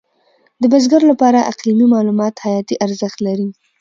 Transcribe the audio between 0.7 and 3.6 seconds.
بزګر لپاره اقلیمي معلومات حیاتي ارزښت لري.